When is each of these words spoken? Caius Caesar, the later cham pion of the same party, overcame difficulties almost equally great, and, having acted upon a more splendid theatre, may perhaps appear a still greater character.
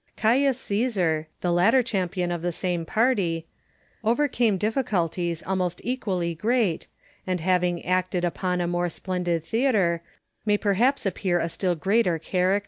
Caius 0.17 0.57
Caesar, 0.61 1.27
the 1.41 1.51
later 1.53 1.83
cham 1.83 2.09
pion 2.09 2.31
of 2.31 2.41
the 2.41 2.51
same 2.51 2.85
party, 2.87 3.45
overcame 4.03 4.57
difficulties 4.57 5.43
almost 5.43 5.79
equally 5.83 6.33
great, 6.33 6.87
and, 7.27 7.39
having 7.39 7.85
acted 7.85 8.25
upon 8.25 8.61
a 8.61 8.67
more 8.67 8.89
splendid 8.89 9.43
theatre, 9.45 10.01
may 10.43 10.57
perhaps 10.57 11.05
appear 11.05 11.39
a 11.39 11.49
still 11.49 11.75
greater 11.75 12.17
character. 12.17 12.59